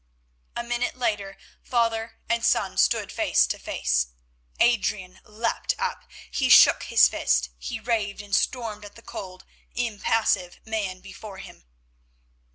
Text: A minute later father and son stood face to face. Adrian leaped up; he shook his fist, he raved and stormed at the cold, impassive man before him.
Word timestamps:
A 0.55 0.63
minute 0.63 0.97
later 0.97 1.37
father 1.61 2.17
and 2.27 2.43
son 2.43 2.75
stood 2.79 3.11
face 3.11 3.45
to 3.45 3.59
face. 3.59 4.07
Adrian 4.59 5.19
leaped 5.25 5.75
up; 5.77 6.05
he 6.31 6.49
shook 6.49 6.81
his 6.85 7.07
fist, 7.07 7.51
he 7.59 7.79
raved 7.79 8.19
and 8.23 8.35
stormed 8.35 8.83
at 8.83 8.95
the 8.95 9.03
cold, 9.03 9.45
impassive 9.75 10.59
man 10.65 11.01
before 11.01 11.37
him. 11.37 11.65